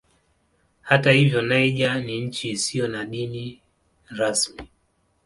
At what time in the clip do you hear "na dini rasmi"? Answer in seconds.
2.87-4.69